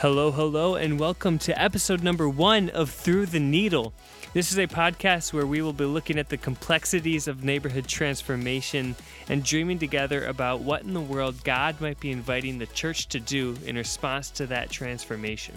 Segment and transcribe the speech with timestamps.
[0.00, 3.92] Hello, hello, and welcome to episode number one of Through the Needle.
[4.32, 8.96] This is a podcast where we will be looking at the complexities of neighborhood transformation
[9.28, 13.20] and dreaming together about what in the world God might be inviting the church to
[13.20, 15.54] do in response to that transformation.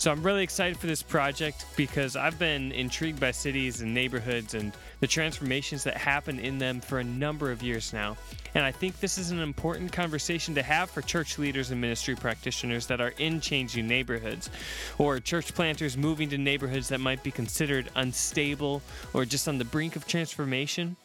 [0.00, 4.54] So I'm really excited for this project because I've been intrigued by cities and neighborhoods
[4.54, 8.16] and the transformations that happen in them for a number of years now.
[8.54, 12.16] And I think this is an important conversation to have for church leaders and ministry
[12.16, 14.48] practitioners that are in changing neighborhoods,
[14.96, 18.80] or church planters moving to neighborhoods that might be considered unstable
[19.12, 20.96] or just on the brink of transformation.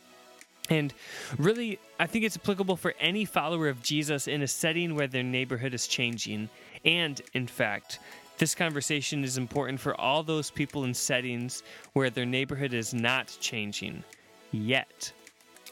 [0.69, 0.93] And
[1.37, 5.21] really, I think it's applicable for any follower of Jesus in a setting where their
[5.21, 6.47] neighborhood is changing.
[6.85, 7.99] And, in fact,
[8.37, 13.35] this conversation is important for all those people in settings where their neighborhood is not
[13.39, 14.03] changing
[14.51, 15.11] yet.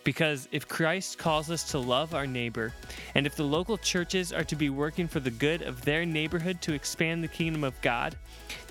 [0.03, 2.73] Because if Christ calls us to love our neighbor,
[3.16, 6.61] and if the local churches are to be working for the good of their neighborhood
[6.61, 8.17] to expand the kingdom of God,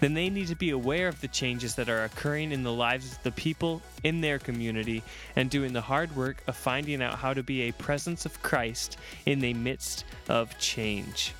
[0.00, 3.12] then they need to be aware of the changes that are occurring in the lives
[3.12, 5.02] of the people in their community
[5.36, 8.98] and doing the hard work of finding out how to be a presence of Christ
[9.24, 11.32] in the midst of change.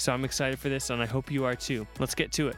[0.00, 1.86] So I'm excited for this, and I hope you are too.
[1.98, 2.56] Let's get to it.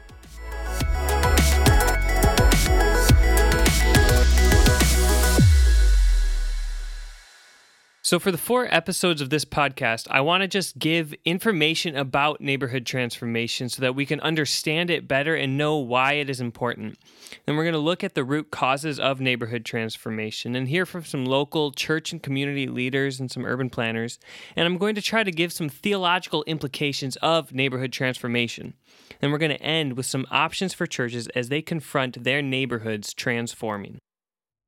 [8.13, 12.43] So, for the four episodes of this podcast, I want to just give information about
[12.43, 16.99] neighborhood transformation so that we can understand it better and know why it is important.
[17.47, 21.07] Then, we're going to look at the root causes of neighborhood transformation and hear from
[21.07, 24.19] some local church and community leaders and some urban planners.
[24.57, 28.75] And I'm going to try to give some theological implications of neighborhood transformation.
[29.23, 33.15] Then, we're going to end with some options for churches as they confront their neighborhoods
[33.15, 34.01] transforming.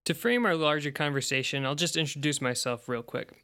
[0.04, 3.42] To frame our larger conversation, I'll just introduce myself real quick.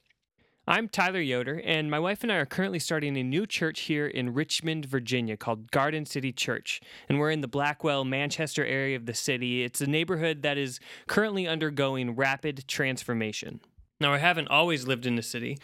[0.69, 4.07] I'm Tyler Yoder, and my wife and I are currently starting a new church here
[4.07, 6.83] in Richmond, Virginia called Garden City Church.
[7.09, 9.65] And we're in the Blackwell, Manchester area of the city.
[9.65, 13.61] It's a neighborhood that is currently undergoing rapid transformation.
[13.99, 15.57] Now, I haven't always lived in the city.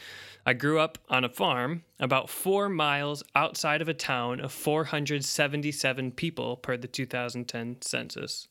[0.47, 6.13] I grew up on a farm about four miles outside of a town of 477
[6.13, 8.49] people per the 2010 census.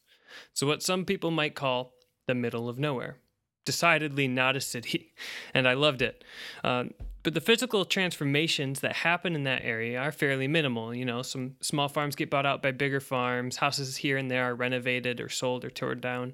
[0.53, 1.94] So, what some people might call
[2.28, 3.18] the middle of nowhere.
[3.66, 5.13] Decidedly not a city,
[5.53, 6.24] and I loved it.
[6.63, 6.86] Uh,
[7.24, 10.94] but the physical transformations that happen in that area are fairly minimal.
[10.94, 14.44] You know, some small farms get bought out by bigger farms, houses here and there
[14.44, 16.34] are renovated or sold or torn down.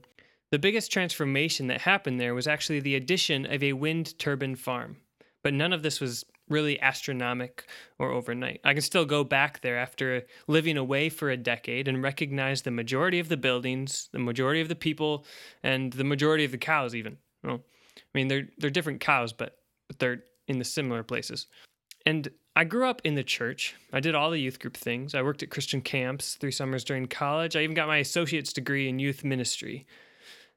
[0.51, 4.97] The biggest transformation that happened there was actually the addition of a wind turbine farm.
[5.43, 7.65] But none of this was really astronomic
[7.97, 8.61] or overnight.
[8.63, 12.71] I can still go back there after living away for a decade and recognize the
[12.71, 15.25] majority of the buildings, the majority of the people,
[15.63, 17.17] and the majority of the cows even.
[17.43, 17.61] Well,
[17.97, 19.57] I mean they're they're different cows, but
[19.87, 21.47] but they're in the similar places.
[22.05, 23.75] And I grew up in the church.
[23.93, 25.15] I did all the youth group things.
[25.15, 27.55] I worked at Christian camps three summers during college.
[27.55, 29.85] I even got my associate's degree in youth ministry.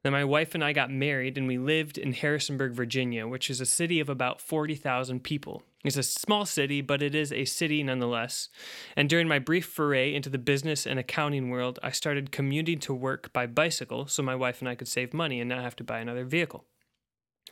[0.02, 3.60] Then my wife and I got married and we lived in Harrisonburg, Virginia, which is
[3.60, 5.62] a city of about 40,000 people.
[5.84, 8.48] It's a small city, but it is a city nonetheless.
[8.96, 12.94] And during my brief foray into the business and accounting world, I started commuting to
[12.94, 15.84] work by bicycle so my wife and I could save money and not have to
[15.84, 16.64] buy another vehicle.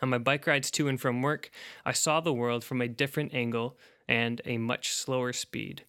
[0.00, 1.50] On my bike rides to and from work,
[1.84, 3.76] I saw the world from a different angle
[4.09, 5.84] and a much slower speed.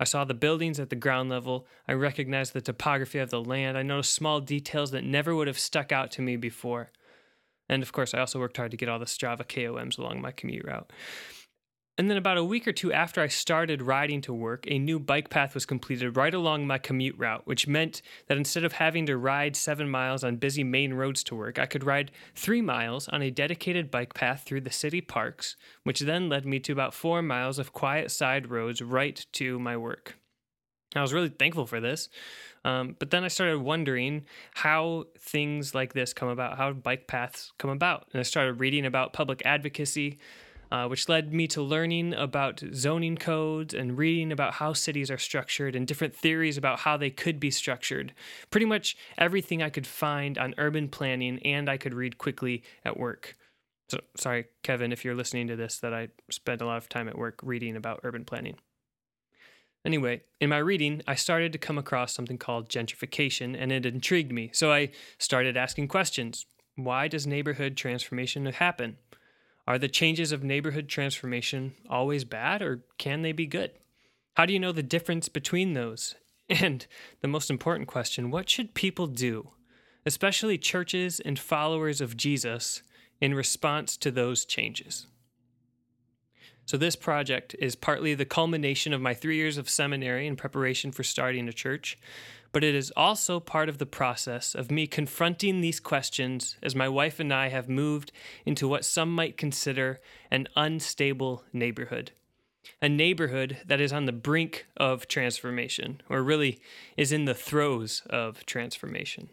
[0.00, 1.66] I saw the buildings at the ground level.
[1.86, 3.78] I recognized the topography of the land.
[3.78, 6.90] I noticed small details that never would have stuck out to me before.
[7.68, 10.32] And of course, I also worked hard to get all the Strava KOMs along my
[10.32, 10.90] commute route.
[11.96, 14.98] And then, about a week or two after I started riding to work, a new
[14.98, 19.06] bike path was completed right along my commute route, which meant that instead of having
[19.06, 23.06] to ride seven miles on busy main roads to work, I could ride three miles
[23.08, 25.54] on a dedicated bike path through the city parks,
[25.84, 29.76] which then led me to about four miles of quiet side roads right to my
[29.76, 30.16] work.
[30.96, 32.08] I was really thankful for this.
[32.64, 34.24] Um, but then I started wondering
[34.54, 38.08] how things like this come about, how bike paths come about.
[38.12, 40.18] And I started reading about public advocacy,
[40.74, 45.18] uh, which led me to learning about zoning codes and reading about how cities are
[45.18, 48.12] structured and different theories about how they could be structured.
[48.50, 52.98] Pretty much everything I could find on urban planning and I could read quickly at
[52.98, 53.36] work.
[53.88, 57.08] So, sorry, Kevin, if you're listening to this, that I spent a lot of time
[57.08, 58.56] at work reading about urban planning.
[59.84, 64.32] Anyway, in my reading, I started to come across something called gentrification, and it intrigued
[64.32, 64.50] me.
[64.52, 66.46] So I started asking questions.
[66.74, 68.96] Why does neighborhood transformation happen?
[69.66, 73.72] Are the changes of neighborhood transformation always bad or can they be good?
[74.34, 76.14] How do you know the difference between those?
[76.50, 76.86] And
[77.22, 79.52] the most important question what should people do,
[80.04, 82.82] especially churches and followers of Jesus,
[83.18, 85.06] in response to those changes?
[86.66, 90.92] So, this project is partly the culmination of my three years of seminary in preparation
[90.92, 91.98] for starting a church,
[92.54, 96.88] but it is also part of the process of me confronting these questions as my
[96.88, 98.12] wife and I have moved
[98.46, 102.12] into what some might consider an unstable neighborhood.
[102.80, 106.60] A neighborhood that is on the brink of transformation, or really
[106.96, 109.30] is in the throes of transformation.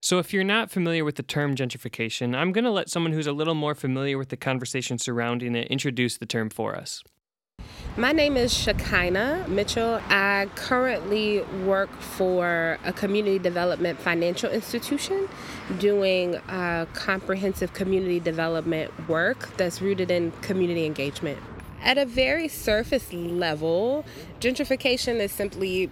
[0.00, 3.26] So, if you're not familiar with the term gentrification, I'm going to let someone who's
[3.26, 7.02] a little more familiar with the conversation surrounding it introduce the term for us.
[7.96, 10.00] My name is Shekinah Mitchell.
[10.08, 15.28] I currently work for a community development financial institution
[15.78, 21.38] doing uh, comprehensive community development work that's rooted in community engagement.
[21.82, 24.04] At a very surface level,
[24.40, 25.90] gentrification is simply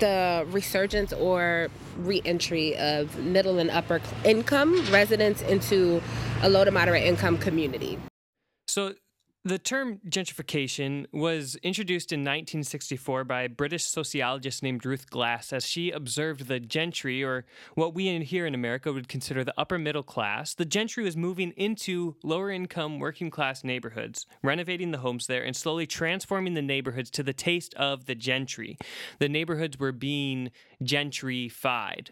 [0.00, 6.02] the resurgence or reentry of middle and upper income residents into
[6.42, 7.98] a low to moderate income community.
[8.68, 8.94] So,
[9.42, 15.66] the term gentrification was introduced in 1964 by a British sociologist named Ruth Glass as
[15.66, 19.78] she observed the gentry, or what we in here in America would consider the upper
[19.78, 20.52] middle class.
[20.52, 25.56] The gentry was moving into lower income working class neighborhoods, renovating the homes there, and
[25.56, 28.76] slowly transforming the neighborhoods to the taste of the gentry.
[29.20, 30.50] The neighborhoods were being
[30.82, 32.10] gentrified.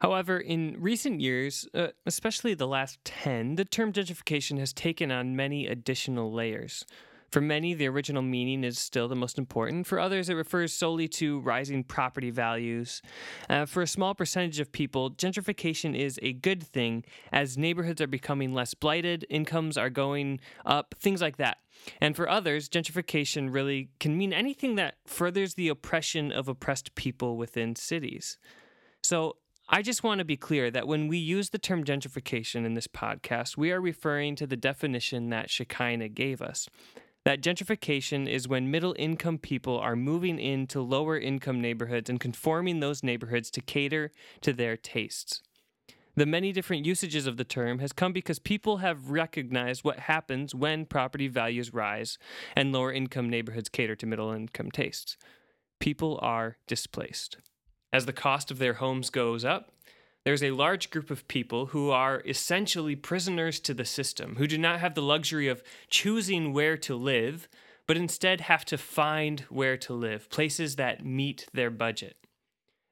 [0.00, 5.36] However, in recent years, uh, especially the last 10, the term gentrification has taken on
[5.36, 6.84] many additional layers.
[7.30, 9.86] For many, the original meaning is still the most important.
[9.86, 13.02] For others, it refers solely to rising property values.
[13.48, 18.08] Uh, for a small percentage of people, gentrification is a good thing as neighborhoods are
[18.08, 21.58] becoming less blighted, incomes are going up, things like that.
[22.00, 27.36] And for others, gentrification really can mean anything that furthers the oppression of oppressed people
[27.36, 28.38] within cities.
[29.02, 29.36] So,
[29.72, 32.88] I just want to be clear that when we use the term gentrification in this
[32.88, 36.68] podcast, we are referring to the definition that Shekinah gave us.
[37.24, 42.80] That gentrification is when middle income people are moving into lower income neighborhoods and conforming
[42.80, 45.40] those neighborhoods to cater to their tastes.
[46.16, 50.52] The many different usages of the term has come because people have recognized what happens
[50.52, 52.18] when property values rise
[52.56, 55.16] and lower income neighborhoods cater to middle income tastes.
[55.78, 57.36] People are displaced.
[57.92, 59.72] As the cost of their homes goes up,
[60.24, 64.58] there's a large group of people who are essentially prisoners to the system, who do
[64.58, 67.48] not have the luxury of choosing where to live,
[67.86, 72.16] but instead have to find where to live, places that meet their budget.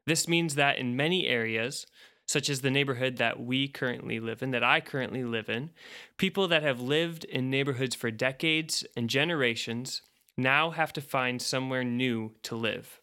[0.06, 1.87] This means that in many areas,
[2.27, 5.71] such as the neighborhood that we currently live in, that I currently live in,
[6.17, 10.01] people that have lived in neighborhoods for decades and generations
[10.37, 13.01] now have to find somewhere new to live.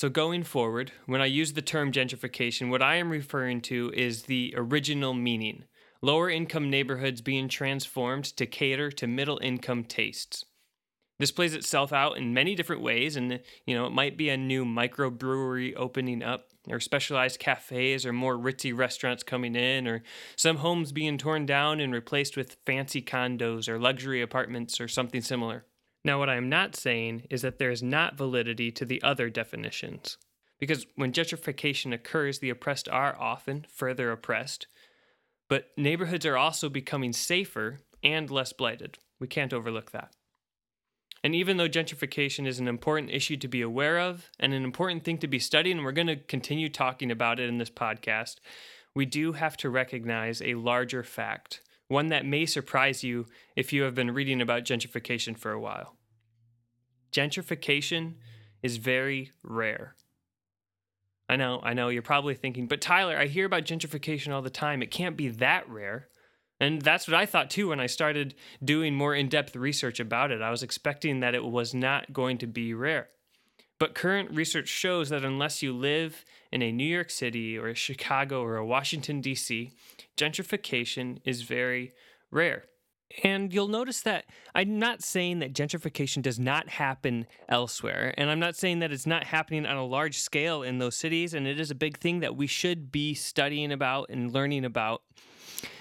[0.00, 4.22] So, going forward, when I use the term gentrification, what I am referring to is
[4.22, 5.64] the original meaning
[6.00, 10.46] lower income neighborhoods being transformed to cater to middle income tastes.
[11.18, 14.38] This plays itself out in many different ways, and you know, it might be a
[14.38, 20.02] new microbrewery opening up, or specialized cafes, or more ritzy restaurants coming in, or
[20.34, 25.20] some homes being torn down and replaced with fancy condos or luxury apartments or something
[25.20, 25.66] similar.
[26.04, 29.28] Now, what I am not saying is that there is not validity to the other
[29.28, 30.16] definitions.
[30.58, 34.66] Because when gentrification occurs, the oppressed are often further oppressed,
[35.48, 38.98] but neighborhoods are also becoming safer and less blighted.
[39.18, 40.14] We can't overlook that.
[41.22, 45.04] And even though gentrification is an important issue to be aware of and an important
[45.04, 48.36] thing to be studying, and we're going to continue talking about it in this podcast,
[48.94, 53.82] we do have to recognize a larger fact one that may surprise you if you
[53.82, 55.96] have been reading about gentrification for a while.
[57.10, 58.14] Gentrification
[58.62, 59.96] is very rare.
[61.28, 64.50] I know, I know, you're probably thinking, but Tyler, I hear about gentrification all the
[64.50, 64.82] time.
[64.82, 66.06] It can't be that rare.
[66.60, 70.30] And that's what I thought too when I started doing more in depth research about
[70.30, 70.42] it.
[70.42, 73.08] I was expecting that it was not going to be rare.
[73.80, 77.74] But current research shows that unless you live in a New York City or a
[77.74, 79.72] Chicago or a Washington, D.C.,
[80.16, 81.92] gentrification is very
[82.30, 82.64] rare.
[83.24, 88.14] And you'll notice that I'm not saying that gentrification does not happen elsewhere.
[88.16, 91.34] And I'm not saying that it's not happening on a large scale in those cities.
[91.34, 95.02] And it is a big thing that we should be studying about and learning about.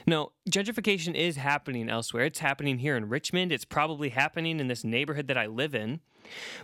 [0.05, 2.25] No, gentrification is happening elsewhere.
[2.25, 3.51] It's happening here in Richmond.
[3.51, 6.01] It's probably happening in this neighborhood that I live in.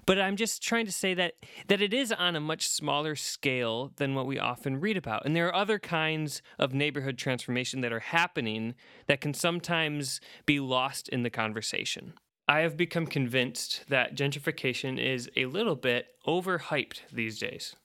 [0.05, 1.35] But I'm just trying to say that
[1.67, 5.25] that it is on a much smaller scale than what we often read about.
[5.25, 8.75] And there are other kinds of neighborhood transformation that are happening
[9.07, 12.13] that can sometimes be lost in the conversation.
[12.47, 17.75] I have become convinced that gentrification is a little bit overhyped these days.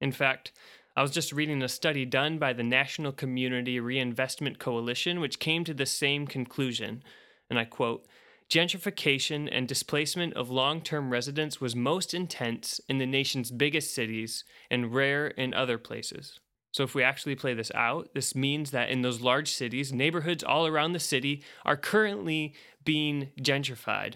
[0.00, 0.52] In fact,
[0.96, 5.62] I was just reading a study done by the National Community Reinvestment Coalition, which came
[5.64, 7.02] to the same conclusion.
[7.50, 8.06] And I quote
[8.50, 14.42] gentrification and displacement of long term residents was most intense in the nation's biggest cities
[14.70, 16.40] and rare in other places.
[16.72, 20.44] So, if we actually play this out, this means that in those large cities, neighborhoods
[20.44, 24.14] all around the city are currently being gentrified.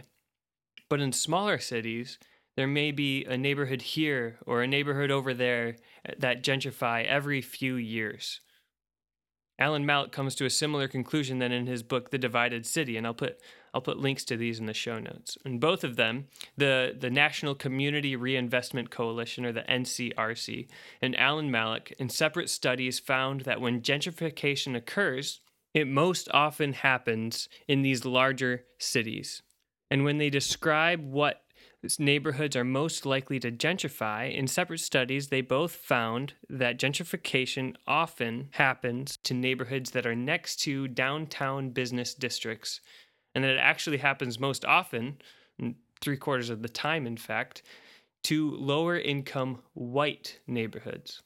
[0.88, 2.18] But in smaller cities,
[2.57, 5.76] there may be a neighborhood here or a neighborhood over there
[6.09, 8.40] uh, that gentrify every few years.
[9.61, 13.07] Alan Mallach comes to a similar conclusion than in his book The Divided City, and
[13.07, 13.38] I'll put
[13.73, 15.38] I'll put links to these in the show notes.
[15.45, 20.69] And both of them, the the National Community Reinvestment Coalition or the NCRC,
[21.02, 25.40] and Alan Mallach in separate studies found that when gentrification occurs,
[25.75, 29.42] it most often happens in these larger cities.
[29.90, 31.42] And when they describe what
[31.99, 38.49] neighborhoods are most likely to gentrify, in separate studies, they both found that gentrification often
[38.52, 42.80] happens to neighborhoods that are next to downtown business districts,
[43.34, 45.16] and that it actually happens most often,
[46.00, 47.62] three quarters of the time, in fact,
[48.25, 51.22] to lower income white neighborhoods.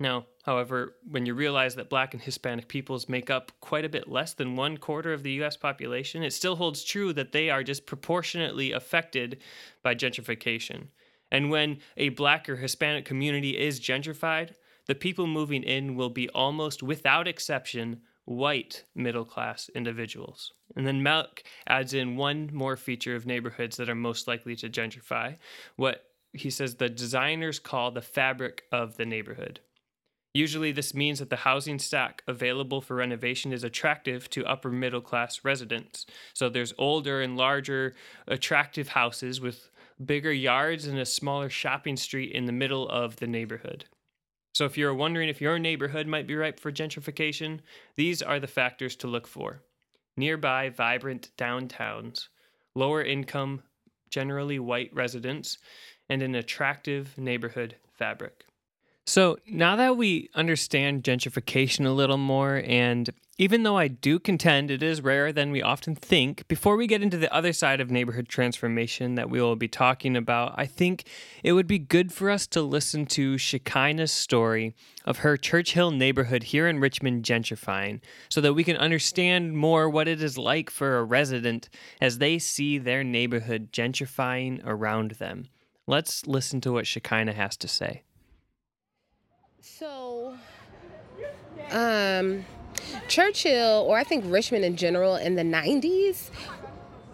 [0.00, 4.08] Now, however, when you realize that black and Hispanic peoples make up quite a bit
[4.08, 7.62] less than one quarter of the US population, it still holds true that they are
[7.62, 9.42] disproportionately affected
[9.82, 10.88] by gentrification.
[11.30, 14.54] And when a black or Hispanic community is gentrified,
[14.86, 20.52] the people moving in will be almost without exception white middle class individuals.
[20.76, 24.70] And then Mallach adds in one more feature of neighborhoods that are most likely to
[24.70, 25.36] gentrify,
[25.76, 29.60] what he says the designers call the fabric of the neighborhood.
[30.32, 35.00] Usually, this means that the housing stock available for renovation is attractive to upper middle
[35.00, 36.06] class residents.
[36.34, 37.94] So there's older and larger,
[38.28, 39.70] attractive houses with
[40.04, 43.86] bigger yards and a smaller shopping street in the middle of the neighborhood.
[44.54, 47.60] So, if you're wondering if your neighborhood might be ripe for gentrification,
[47.96, 49.62] these are the factors to look for
[50.16, 52.28] nearby vibrant downtowns,
[52.74, 53.62] lower income,
[54.10, 55.58] generally white residents,
[56.08, 58.44] and an attractive neighborhood fabric.
[59.06, 64.70] So now that we understand gentrification a little more, and even though I do contend
[64.70, 67.90] it is rarer than we often think, before we get into the other side of
[67.90, 71.04] neighborhood transformation that we will be talking about, I think
[71.42, 74.74] it would be good for us to listen to Shekinah's story
[75.06, 80.06] of her Churchill neighborhood here in Richmond gentrifying so that we can understand more what
[80.06, 85.48] it is like for a resident as they see their neighborhood gentrifying around them.
[85.86, 88.02] Let's listen to what Shekinah has to say.
[89.62, 90.34] So,
[91.70, 92.46] um,
[93.08, 96.30] Churchill, or I think Richmond in general, in the 90s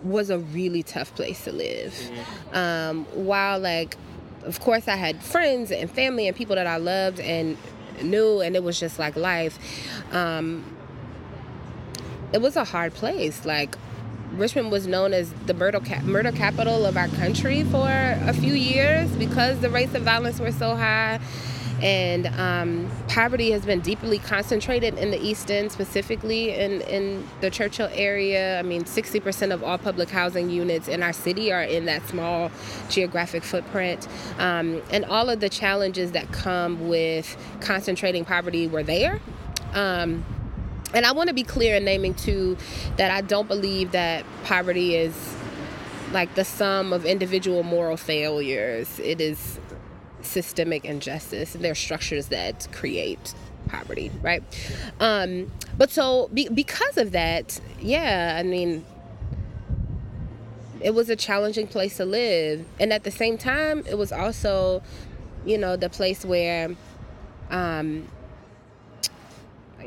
[0.04, 1.92] was a really tough place to live.
[1.92, 2.56] Mm-hmm.
[2.56, 3.96] Um, while, like,
[4.44, 7.56] of course, I had friends and family and people that I loved and
[8.00, 9.58] knew, and it was just like life.
[10.12, 10.64] Um,
[12.32, 13.44] it was a hard place.
[13.44, 13.76] Like,
[14.34, 18.54] Richmond was known as the murder, cap- murder capital of our country for a few
[18.54, 21.18] years because the rates of violence were so high
[21.83, 27.50] and um, poverty has been deeply concentrated in the East End, specifically in, in the
[27.50, 28.59] Churchill area.
[28.59, 32.50] I mean, 60% of all public housing units in our city are in that small
[32.88, 34.09] geographic footprint.
[34.38, 39.21] Um, and all of the challenges that come with concentrating poverty were there.
[39.75, 40.25] Um,
[40.95, 42.56] and I want to be clear in naming too
[42.97, 45.37] that I don't believe that poverty is
[46.12, 48.99] like the sum of individual moral failures.
[49.00, 49.59] It is
[50.26, 53.35] systemic injustice and there are structures that create
[53.68, 54.42] poverty right?
[55.00, 58.85] Um, but so be, because of that yeah i mean
[60.80, 62.64] it was a challenging place to live.
[62.78, 64.83] And at the same time it was also
[65.45, 66.75] you know the place where
[67.50, 68.09] um,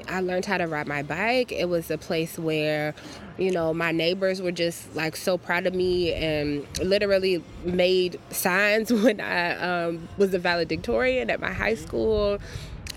[0.07, 1.51] I learned how to ride my bike.
[1.51, 2.93] It was a place where,
[3.37, 8.91] you know, my neighbors were just like so proud of me and literally made signs
[9.03, 12.39] when I um, was a valedictorian at my high school.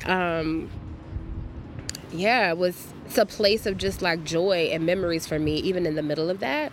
[0.06, 0.70] Um,
[2.12, 5.84] yeah, it was it's a place of just like joy and memories for me, even
[5.84, 6.72] in the middle of that.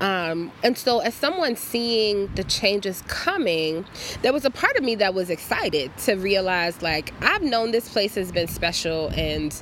[0.00, 3.84] Um, and so, as someone seeing the changes coming,
[4.22, 7.88] there was a part of me that was excited to realize, like, I've known this
[7.88, 9.60] place has been special and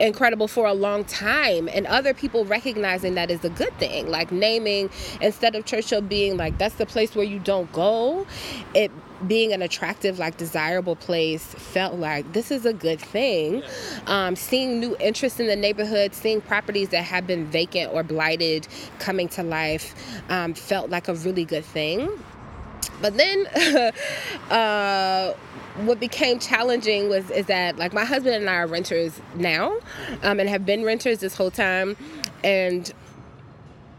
[0.00, 4.08] incredible for a long time and other people recognizing that is a good thing.
[4.08, 8.26] Like naming instead of churchill being like that's the place where you don't go
[8.74, 8.90] it
[9.26, 13.62] being an attractive like desirable place felt like this is a good thing.
[14.06, 18.66] Um, seeing new interest in the neighborhood seeing properties that have been vacant or blighted
[18.98, 19.94] coming to life
[20.28, 22.10] um, felt like a really good thing.
[23.00, 23.46] But then
[24.50, 25.34] uh,
[25.82, 29.78] what became challenging was is that like my husband and I are renters now,
[30.22, 31.96] um, and have been renters this whole time,
[32.42, 32.92] and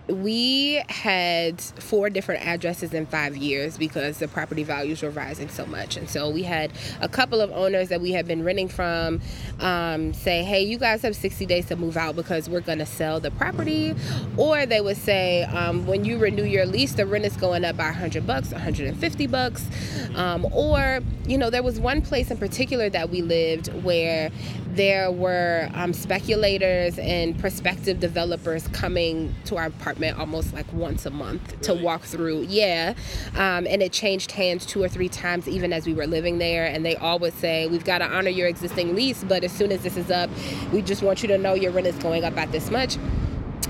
[0.08, 5.66] we had four different addresses in five years because the property values were rising so
[5.66, 5.98] much.
[5.98, 6.72] And so we had
[7.02, 9.22] a couple of owners that we had been renting from
[9.60, 12.86] um, say, hey, you guys have 60 days to move out because we're going to
[12.86, 13.96] sell the property.
[14.38, 17.78] Or they would say, um, when you renew your lease, the rent is going up
[17.78, 19.68] by 100 bucks, 150 bucks.
[20.16, 24.30] Um, or, you know, there was one place in particular that we lived where
[24.76, 31.10] there were um, speculators and prospective developers coming to our apartment almost like once a
[31.10, 31.64] month really?
[31.64, 32.42] to walk through.
[32.44, 32.94] Yeah.
[33.36, 36.66] Um, and it changed hands two or three times even as we were living there.
[36.66, 39.72] And they all would say, We've got to honor your existing lease, but as soon
[39.72, 40.30] as this is up,
[40.72, 42.98] we just want you to know your rent is going up at this much.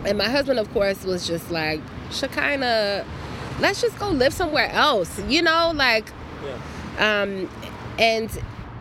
[0.05, 1.81] And my husband, of course, was just like,
[2.11, 3.05] Shekinah,
[3.59, 6.07] let's just go live somewhere else, you know, like,
[6.43, 7.21] yeah.
[7.21, 7.49] um,
[7.97, 8.29] and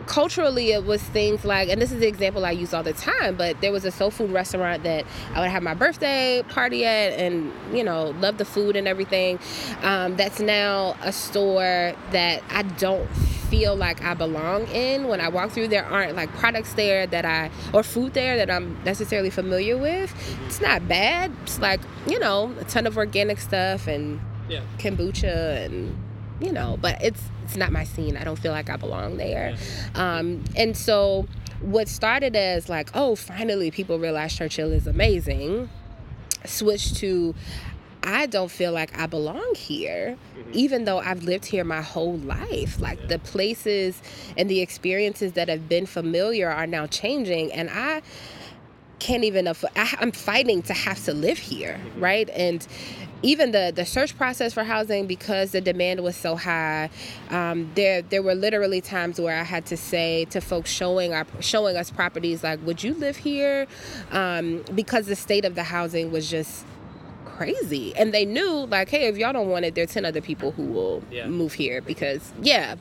[0.06, 3.34] culturally it was things like and this is the example i use all the time
[3.34, 7.18] but there was a soul food restaurant that i would have my birthday party at
[7.18, 9.38] and you know love the food and everything.
[9.82, 13.08] Um, that's now a store that i don't
[13.50, 15.08] feel like i belong in.
[15.08, 18.50] When i walk through there aren't like products there that i or food there that
[18.50, 20.12] i'm necessarily familiar with.
[20.46, 21.32] It's not bad.
[21.42, 24.62] It's like you know a ton of organic stuff and yeah.
[24.78, 25.96] kombucha and
[26.40, 28.16] you know but it's it's not my scene.
[28.16, 29.54] I don't feel like I belong there.
[29.94, 31.26] Um, and so
[31.60, 35.68] what started as like, oh, finally people realize Churchill is amazing,
[36.44, 37.34] switched to
[38.06, 40.50] I don't feel like I belong here, mm-hmm.
[40.52, 42.78] even though I've lived here my whole life.
[42.78, 43.06] Like yeah.
[43.06, 44.02] the places
[44.36, 48.02] and the experiences that have been familiar are now changing, and I
[48.98, 49.46] can't even.
[49.46, 52.00] Aff- I, I'm fighting to have to live here, mm-hmm.
[52.00, 52.28] right?
[52.30, 52.66] And
[53.22, 56.90] even the the search process for housing because the demand was so high
[57.30, 61.26] um, there there were literally times where I had to say to folks showing our
[61.40, 63.66] showing us properties like would you live here?
[64.12, 66.64] Um, because the state of the housing was just
[67.24, 67.94] crazy.
[67.96, 70.52] And they knew like hey if y'all don't want it there are 10 other people
[70.52, 71.26] who will yeah.
[71.26, 71.80] move here.
[71.80, 72.76] Because yeah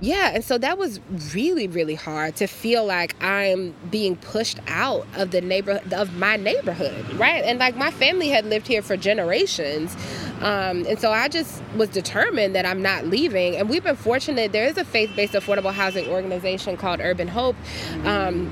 [0.00, 0.98] yeah, and so that was
[1.34, 6.36] really, really hard to feel like I'm being pushed out of the neighborhood of my
[6.36, 7.44] neighborhood, right?
[7.44, 9.94] And like my family had lived here for generations,
[10.40, 13.56] um, and so I just was determined that I'm not leaving.
[13.56, 14.52] And we've been fortunate.
[14.52, 17.56] There is a faith-based affordable housing organization called Urban Hope
[18.04, 18.50] um,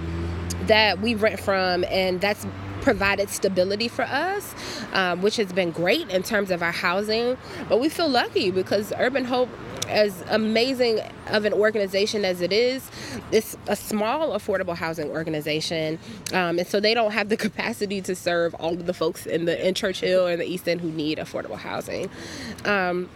[0.66, 2.46] that we rent from, and that's
[2.82, 4.54] provided stability for us,
[4.92, 7.36] um, which has been great in terms of our housing.
[7.68, 9.48] But we feel lucky because Urban Hope
[9.88, 12.90] as amazing of an organization as it is,
[13.32, 15.98] it's a small affordable housing organization,
[16.32, 19.44] um, and so they don't have the capacity to serve all of the folks in
[19.44, 22.08] the in Churchill and the East End who need affordable housing.
[22.64, 23.08] Um,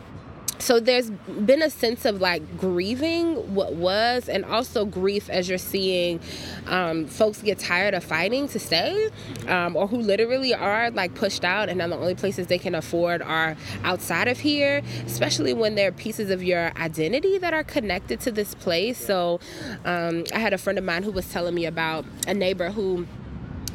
[0.62, 5.58] so there's been a sense of like grieving what was and also grief as you're
[5.58, 6.20] seeing
[6.66, 9.10] um, folks get tired of fighting to stay
[9.48, 12.74] um, or who literally are like pushed out and now the only places they can
[12.74, 17.64] afford are outside of here especially when there are pieces of your identity that are
[17.64, 18.98] connected to this place.
[18.98, 19.40] So
[19.84, 23.06] um, i had a friend of mine who was telling me about a neighbor who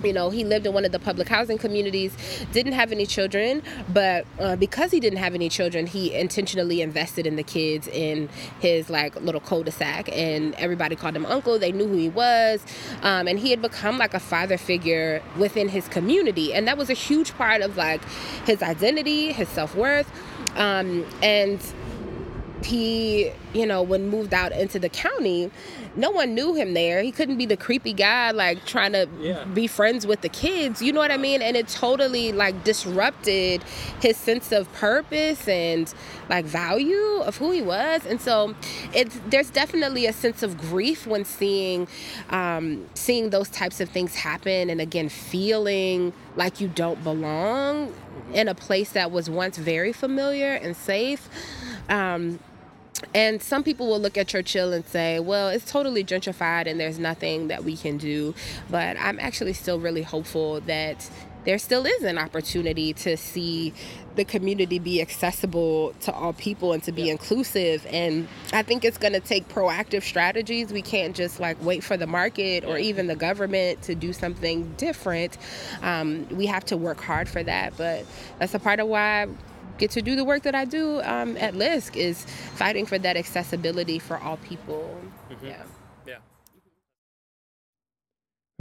[0.04, 2.16] you know he lived in one of the public housing communities
[2.52, 3.62] didn't have any children
[3.94, 8.30] but uh, because he didn't have any children he intentionally invested in the kids in
[8.60, 12.64] his like little cul-de-sac and everybody called him uncle they knew who he was
[13.02, 16.90] um, and he had become like a father figure within his community and that was
[16.90, 18.04] a huge part of like
[18.46, 20.12] his identity his self-worth
[20.58, 21.62] um, and
[22.64, 25.52] he, you know, when moved out into the county,
[25.98, 27.02] no one knew him there.
[27.02, 29.44] He couldn't be the creepy guy like trying to yeah.
[29.46, 30.82] be friends with the kids.
[30.82, 31.42] You know what I mean?
[31.42, 33.64] And it totally like disrupted
[34.02, 35.92] his sense of purpose and
[36.30, 38.06] like value of who he was.
[38.06, 38.56] And so
[38.94, 41.88] it's there's definitely a sense of grief when seeing
[42.30, 47.94] um, seeing those types of things happen and again feeling like you don't belong
[48.34, 51.28] in a place that was once very familiar and safe.
[51.90, 52.40] Um,
[53.14, 57.00] and some people will look at Churchill and say, well, it's totally gentrified and there's
[57.00, 58.34] nothing that we can do.
[58.70, 61.10] But I'm actually still really hopeful that
[61.46, 63.74] there still is an opportunity to see
[64.16, 67.14] the community be accessible to all people and to be yeah.
[67.14, 67.86] inclusive.
[67.90, 70.74] And I think it's going to take proactive strategies.
[70.74, 74.74] We can't just like wait for the market or even the government to do something
[74.76, 75.38] different.
[75.84, 77.78] Um, we have to work hard for that.
[77.78, 78.06] But
[78.40, 79.28] that's a part of why
[79.78, 83.18] get to do the work that I do um, at LISC is fighting for that
[83.18, 85.00] accessibility for all people.
[85.32, 85.46] Mm-hmm.
[85.46, 85.64] Yeah.
[86.06, 86.18] Yeah.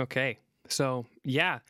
[0.01, 0.39] Okay.
[0.69, 1.61] So, yeah.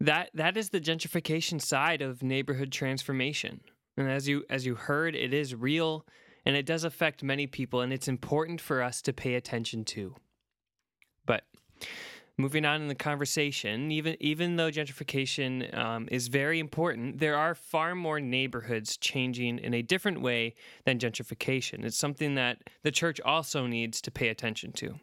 [0.00, 3.60] That that is the gentrification side of neighborhood transformation.
[3.96, 6.04] And as you as you heard, it is real
[6.44, 10.14] and it does affect many people and it's important for us to pay attention to.
[11.24, 11.44] But
[12.38, 17.54] Moving on in the conversation, even even though gentrification um, is very important, there are
[17.54, 21.82] far more neighborhoods changing in a different way than gentrification.
[21.82, 24.96] It's something that the church also needs to pay attention to.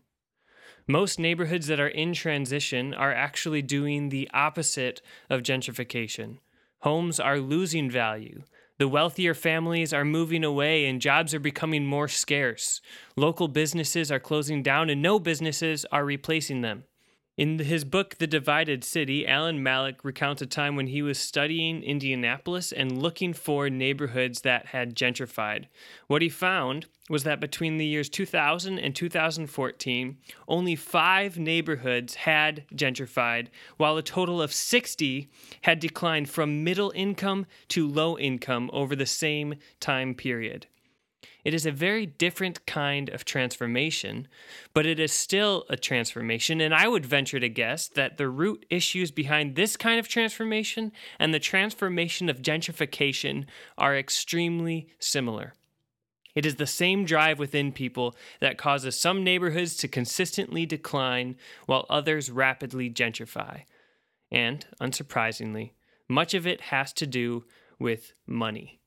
[0.88, 6.38] Most neighborhoods that are in transition are actually doing the opposite of gentrification.
[6.82, 8.44] Homes are losing value.
[8.78, 12.80] The wealthier families are moving away and jobs are becoming more scarce.
[13.16, 16.84] Local businesses are closing down and no businesses are replacing them.
[17.36, 21.82] In his book, The Divided City, Alan Mallach recounts a time when he was studying
[21.82, 25.66] Indianapolis and looking for neighborhoods that had gentrified.
[26.06, 30.18] What he found was that between the years 2000 and 2014,
[30.48, 35.28] only five neighborhoods had gentrified, while a total of 60
[35.64, 40.68] had declined from middle income to low income over the same time period.
[41.44, 44.28] It is a very different kind of transformation,
[44.74, 46.62] but it is still a transformation.
[46.62, 50.94] And I would venture to guess that the root issues behind this kind of transformation
[51.20, 53.46] and the transformation of gentrification
[53.78, 55.54] are extremely similar.
[56.34, 61.86] It is the same drive within people that causes some neighborhoods to consistently decline while
[61.90, 63.64] others rapidly gentrify.
[64.32, 65.72] And, unsurprisingly,
[66.08, 67.46] much of it has to do
[67.78, 68.80] with money.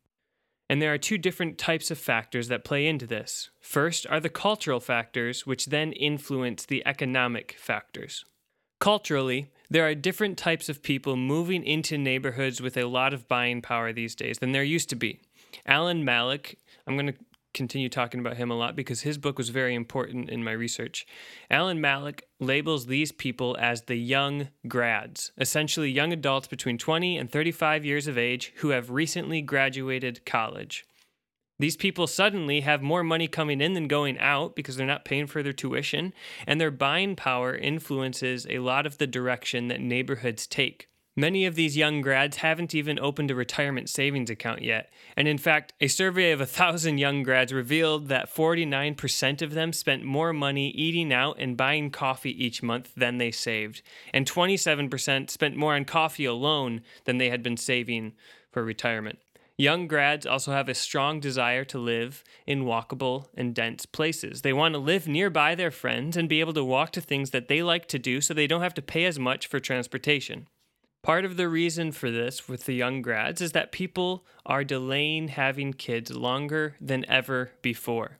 [0.68, 3.50] And there are two different types of factors that play into this.
[3.60, 8.24] First are the cultural factors, which then influence the economic factors.
[8.80, 13.62] Culturally, there are different types of people moving into neighborhoods with a lot of buying
[13.62, 15.20] power these days than there used to be.
[15.66, 16.54] Alan Mallach,
[16.86, 17.18] I'm going to
[17.56, 21.06] continue talking about him a lot because his book was very important in my research.
[21.50, 27.32] Alan Mallach labels these people as the young grads, essentially young adults between 20 and
[27.32, 30.84] 35 years of age who have recently graduated college.
[31.58, 35.26] These people suddenly have more money coming in than going out because they're not paying
[35.26, 36.12] for their tuition,
[36.46, 40.88] and their buying power influences a lot of the direction that neighborhoods take.
[41.18, 44.92] Many of these young grads haven't even opened a retirement savings account yet.
[45.16, 50.04] And in fact, a survey of 1,000 young grads revealed that 49% of them spent
[50.04, 53.80] more money eating out and buying coffee each month than they saved.
[54.12, 58.12] And 27% spent more on coffee alone than they had been saving
[58.52, 59.18] for retirement.
[59.56, 64.42] Young grads also have a strong desire to live in walkable and dense places.
[64.42, 67.48] They want to live nearby their friends and be able to walk to things that
[67.48, 70.46] they like to do so they don't have to pay as much for transportation.
[71.06, 75.28] Part of the reason for this with the young grads is that people are delaying
[75.28, 78.18] having kids longer than ever before.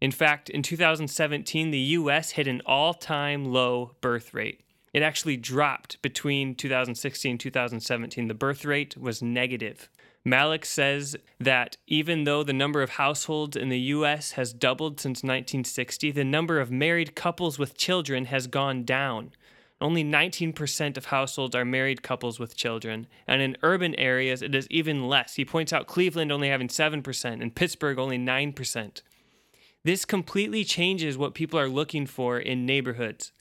[0.00, 4.60] In fact, in 2017, the US hit an all time low birth rate.
[4.92, 8.28] It actually dropped between 2016 and 2017.
[8.28, 9.90] The birth rate was negative.
[10.24, 15.24] Mallach says that even though the number of households in the US has doubled since
[15.24, 19.32] 1960, the number of married couples with children has gone down.
[19.80, 24.68] Only 19% of households are married couples with children, and in urban areas it is
[24.70, 25.36] even less.
[25.36, 29.02] He points out Cleveland only having 7% and Pittsburgh only 9%.
[29.82, 33.32] This completely changes what people are looking for in neighborhoods.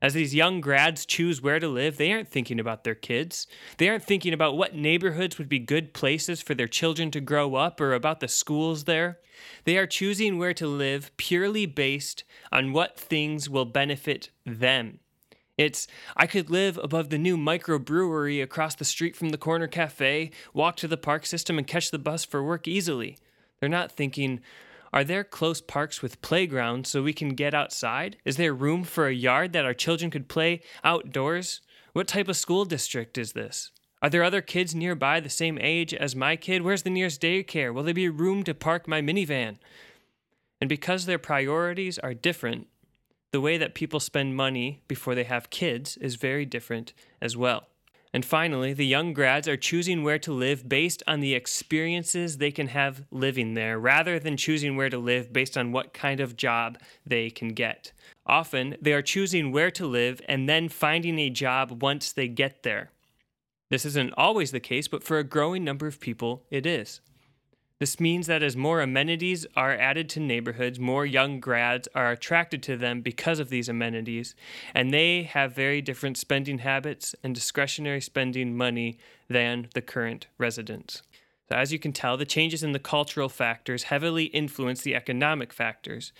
[0.00, 3.46] As these young grads choose where to live, they aren't thinking about their kids.
[3.78, 7.56] They aren't thinking about what neighborhoods would be good places for their children to grow
[7.56, 9.18] up or about the schools there.
[9.64, 12.22] They are choosing where to live purely based
[12.52, 15.00] on what things will benefit them.
[15.58, 20.30] It's, I could live above the new microbrewery across the street from the corner cafe,
[20.54, 23.18] walk to the park system, and catch the bus for work easily.
[23.58, 24.40] They're not thinking,
[24.92, 28.16] are there close parks with playgrounds so we can get outside?
[28.24, 31.60] Is there room for a yard that our children could play outdoors?
[31.92, 33.72] What type of school district is this?
[34.00, 36.62] Are there other kids nearby the same age as my kid?
[36.62, 37.74] Where's the nearest daycare?
[37.74, 39.58] Will there be room to park my minivan?
[40.60, 42.68] And because their priorities are different,
[43.32, 47.66] the way that people spend money before they have kids is very different as well.
[48.12, 52.50] And finally, the young grads are choosing where to live based on the experiences they
[52.50, 56.36] can have living there, rather than choosing where to live based on what kind of
[56.36, 57.92] job they can get.
[58.24, 62.62] Often, they are choosing where to live and then finding a job once they get
[62.62, 62.90] there.
[63.70, 67.02] This isn't always the case, but for a growing number of people, it is.
[67.80, 72.60] This means that as more amenities are added to neighborhoods, more young grads are attracted
[72.64, 74.34] to them because of these amenities,
[74.74, 81.02] and they have very different spending habits and discretionary spending money than the current residents.
[81.48, 85.52] So, as you can tell, the changes in the cultural factors heavily influence the economic
[85.52, 86.12] factors.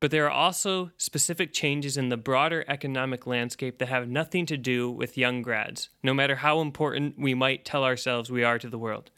[0.00, 4.56] But there are also specific changes in the broader economic landscape that have nothing to
[4.56, 8.68] do with young grads, no matter how important we might tell ourselves we are to
[8.68, 9.12] the world.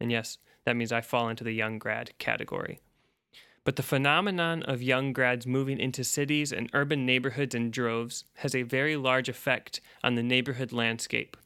[0.00, 2.80] And yes, that means I fall into the young grad category.
[3.64, 8.54] But the phenomenon of young grads moving into cities and urban neighborhoods in droves has
[8.54, 11.36] a very large effect on the neighborhood landscape.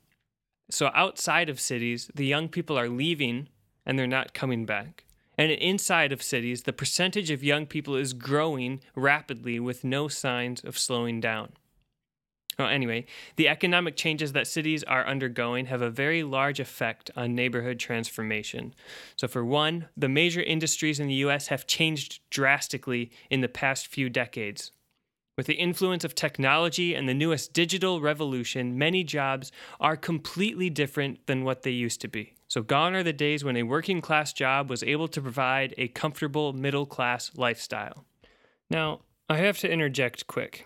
[0.71, 3.49] So, outside of cities, the young people are leaving
[3.85, 5.05] and they're not coming back.
[5.39, 10.65] And inside of cities, the percentage of young people is growing rapidly with no signs
[10.65, 11.53] of slowing down.
[12.59, 13.05] Well, anyway,
[13.37, 18.75] the economic changes that cities are undergoing have a very large effect on neighborhood transformation.
[19.15, 23.89] So, for one, the major industries in the US have changed drastically in the past
[23.89, 24.73] few decades.
[25.37, 31.27] With the influence of technology and the newest digital revolution, many jobs are completely different
[31.27, 32.33] than what they used to be.
[32.49, 35.89] So, gone are the days when a working class job was able to provide a
[35.89, 38.07] comfortable middle class lifestyle.
[38.71, 40.65] Now, I have to interject quick.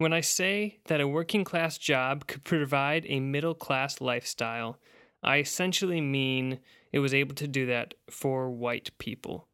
[0.00, 4.78] When I say that a working class job could provide a middle class lifestyle,
[5.22, 6.60] I essentially mean
[6.90, 9.46] it was able to do that for white people.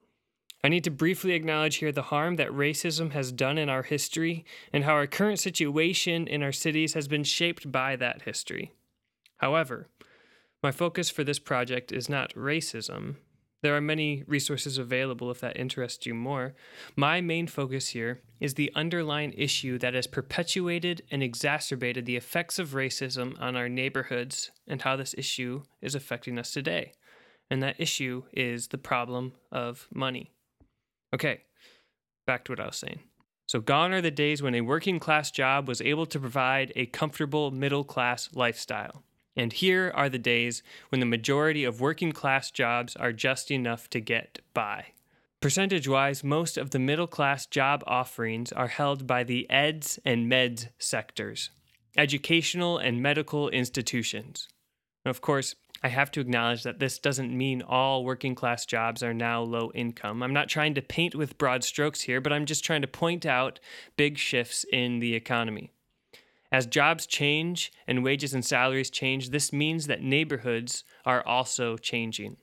[0.63, 4.45] I need to briefly acknowledge here the harm that racism has done in our history
[4.73, 8.71] and how our current situation in our cities has been shaped by that history.
[9.39, 9.89] However,
[10.63, 13.17] my focus for this project is not racism,
[13.67, 16.55] there are many resources available if that interests you more.
[16.95, 22.61] My main focus here is the underlying issue that has perpetuated and exacerbated the effects
[22.61, 26.93] of racism on our neighborhoods and how this issue is affecting us today.
[27.51, 30.31] And that issue is the problem of money.
[31.13, 31.41] Okay,
[32.25, 33.01] back to what I was saying.
[33.49, 36.87] So, gone are the days when a working class job was able to provide a
[36.87, 39.03] comfortable middle class lifestyle.
[39.37, 43.91] And here are the days when the majority of working class jobs are just enough
[43.91, 44.87] to get by.
[45.41, 50.29] Percentage wise, most of the middle class job offerings are held by the EDS and
[50.29, 51.51] MEDS sectors,
[51.97, 54.49] educational and medical institutions.
[55.05, 59.15] Of course, I have to acknowledge that this doesn't mean all working class jobs are
[59.15, 60.23] now low income.
[60.23, 63.27] I'm not trying to paint with broad strokes here, but I'm just trying to point
[63.27, 63.61] out
[63.97, 65.71] big shifts in the economy.
[66.57, 72.39] As jobs change and wages and salaries change, this means that neighborhoods are also changing.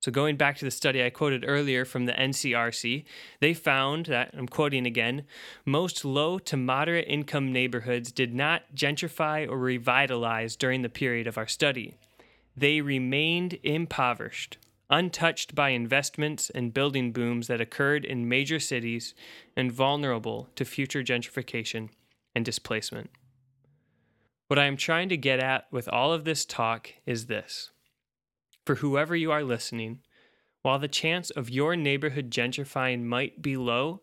[0.00, 3.06] So, going back to the study I quoted earlier from the NCRC,
[3.40, 5.22] they found that, I'm quoting again,
[5.64, 11.38] most low to moderate income neighborhoods did not gentrify or revitalize during the period of
[11.38, 11.94] our study.
[12.54, 14.58] They remained impoverished,
[14.90, 19.14] untouched by investments and building booms that occurred in major cities,
[19.56, 21.88] and vulnerable to future gentrification
[22.34, 23.08] and displacement.
[24.48, 27.70] What I am trying to get at with all of this talk is this.
[28.64, 30.00] For whoever you are listening,
[30.62, 34.00] while the chance of your neighborhood gentrifying might be low,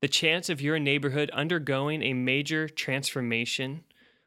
[0.00, 3.84] the chance of your neighborhood undergoing a major transformation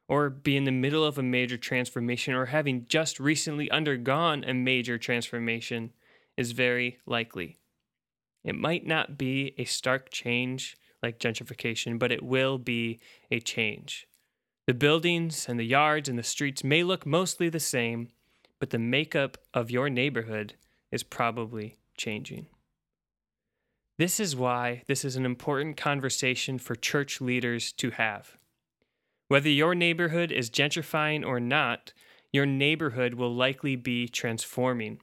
[0.08, 4.54] or be in the middle of a major transformation or having just recently undergone a
[4.54, 5.92] major transformation
[6.38, 7.58] is very likely.
[8.46, 14.08] It might not be a stark change like gentrification, but it will be a change.
[14.70, 18.10] The buildings and the yards and the streets may look mostly the same,
[18.60, 20.54] but the makeup of your neighborhood
[20.92, 22.46] is probably changing.
[23.98, 28.38] This is why this is an important conversation for church leaders to have.
[29.28, 31.92] Whether your neighborhood is gentrifying or not,
[32.32, 35.00] your neighborhood will likely be transforming.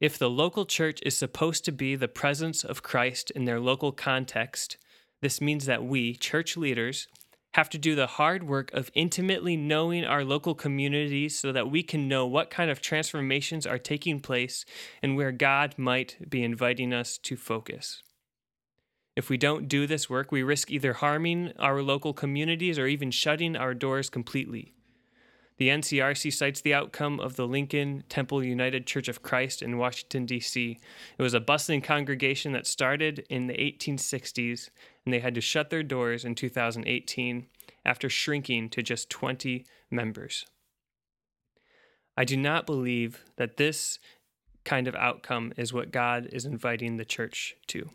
[0.00, 3.92] If the local church is supposed to be the presence of Christ in their local
[3.92, 4.78] context,
[5.20, 7.06] this means that we, church leaders,
[7.54, 11.82] have to do the hard work of intimately knowing our local communities so that we
[11.82, 14.64] can know what kind of transformations are taking place
[15.02, 18.02] and where God might be inviting us to focus.
[19.16, 23.10] If we don't do this work, we risk either harming our local communities or even
[23.10, 24.74] shutting our doors completely.
[25.58, 30.24] The NCRC cites the outcome of the Lincoln Temple United Church of Christ in Washington,
[30.24, 30.78] D.C.
[31.18, 34.70] It was a bustling congregation that started in the 1860s,
[35.08, 37.46] and they had to shut their doors in 2018
[37.82, 40.44] after shrinking to just 20 members.
[42.14, 43.98] I do not believe that this
[44.66, 47.88] kind of outcome is what God is inviting the church to.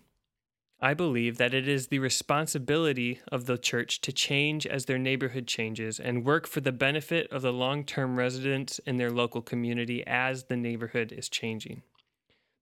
[0.82, 5.46] I believe that it is the responsibility of the church to change as their neighborhood
[5.46, 10.04] changes and work for the benefit of the long term residents in their local community
[10.08, 11.84] as the neighborhood is changing.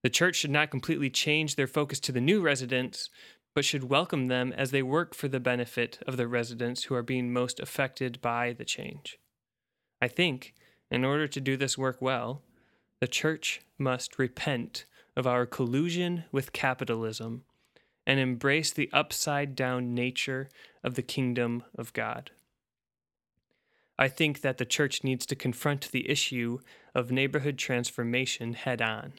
[0.02, 3.08] The church should not completely change their focus to the new residents,
[3.54, 7.02] but should welcome them as they work for the benefit of the residents who are
[7.02, 9.18] being most affected by the change.
[10.00, 10.54] I think,
[10.90, 12.42] in order to do this work well,
[13.00, 14.84] the church must repent
[15.16, 17.44] of our collusion with capitalism
[18.06, 20.48] and embrace the upside down nature
[20.82, 22.30] of the kingdom of God.
[23.98, 26.58] I think that the church needs to confront the issue
[26.94, 29.14] of neighborhood transformation head on.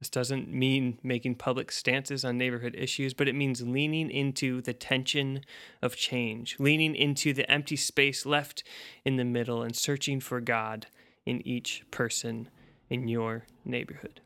[0.00, 4.72] This doesn't mean making public stances on neighborhood issues, but it means leaning into the
[4.72, 5.40] tension
[5.82, 8.62] of change, leaning into the empty space left
[9.04, 10.86] in the middle, and searching for God
[11.26, 12.48] in each person
[12.88, 14.20] in your neighborhood.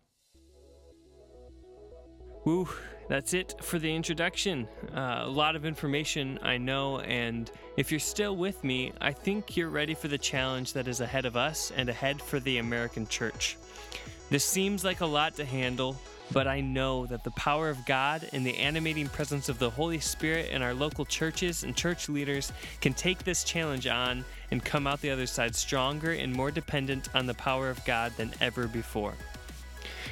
[2.44, 2.68] Woo,
[3.08, 4.68] that's it for the introduction.
[4.94, 9.56] Uh, a lot of information, I know, and if you're still with me, I think
[9.56, 13.06] you're ready for the challenge that is ahead of us and ahead for the American
[13.06, 13.56] church.
[14.32, 15.94] This seems like a lot to handle,
[16.32, 20.00] but I know that the power of God and the animating presence of the Holy
[20.00, 24.86] Spirit in our local churches and church leaders can take this challenge on and come
[24.86, 28.66] out the other side stronger and more dependent on the power of God than ever
[28.66, 29.12] before.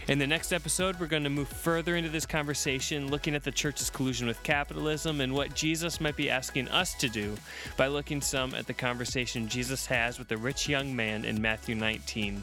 [0.06, 3.50] In the next episode, we're going to move further into this conversation, looking at the
[3.50, 7.38] church's collusion with capitalism and what Jesus might be asking us to do
[7.78, 11.74] by looking some at the conversation Jesus has with the rich young man in Matthew
[11.74, 12.42] 19.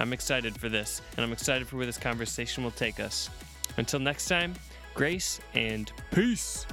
[0.00, 3.28] I'm excited for this, and I'm excited for where this conversation will take us.
[3.76, 4.54] Until next time,
[4.94, 6.66] grace and peace.